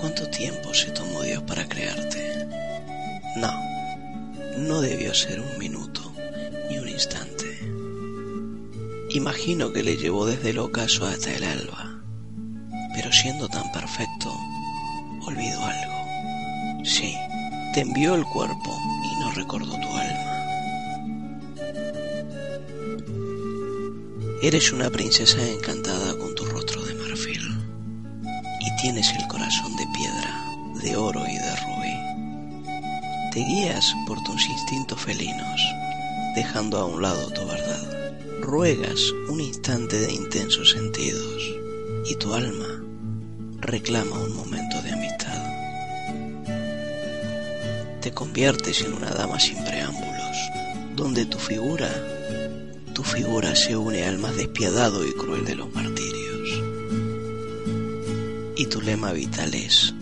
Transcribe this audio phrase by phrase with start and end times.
[0.00, 2.46] ¿Cuánto tiempo se tomó Dios para crearte?
[3.36, 3.52] No,
[4.56, 6.00] no debió ser un minuto
[6.70, 7.58] ni un instante.
[9.10, 12.02] Imagino que le llevó desde el ocaso hasta el alba,
[12.94, 14.34] pero siendo tan perfecto,
[15.26, 16.84] olvidó algo.
[16.84, 17.14] Sí,
[17.74, 20.30] te envió el cuerpo y no recordó tu alma.
[24.42, 26.29] Eres una princesa encantada con
[28.80, 30.42] tienes el corazón de piedra,
[30.82, 33.30] de oro y de rubí.
[33.30, 35.60] Te guías por tus instintos felinos,
[36.34, 38.16] dejando a un lado tu verdad.
[38.40, 41.42] Ruegas un instante de intensos sentidos
[42.06, 42.82] y tu alma
[43.60, 45.44] reclama un momento de amistad.
[48.00, 50.36] Te conviertes en una dama sin preámbulos,
[50.96, 51.90] donde tu figura,
[52.94, 55.99] tu figura se une al más despiadado y cruel de los martirios.
[58.60, 59.94] Y tu lema vital es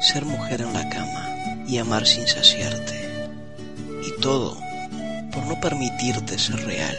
[0.00, 3.28] ser mujer en la cama y amar sin saciarte.
[4.04, 4.58] Y todo
[5.32, 6.96] por no permitirte ser real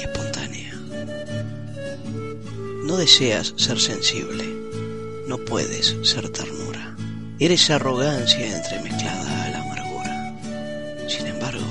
[0.00, 0.72] y espontánea.
[2.86, 4.46] No deseas ser sensible,
[5.28, 6.96] no puedes ser ternura.
[7.38, 10.38] Eres arrogancia entremezclada a la amargura.
[11.06, 11.66] Sin embargo,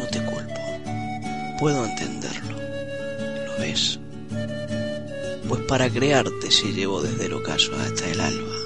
[0.00, 1.60] no te culpo.
[1.60, 2.58] Puedo entenderlo.
[3.46, 4.00] ¿Lo ves?
[5.52, 8.56] Pues para crearte se llevó desde el ocaso hasta el alba.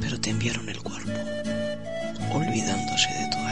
[0.00, 1.10] Pero te enviaron el cuerpo,
[2.32, 3.51] olvidándose de tu alma.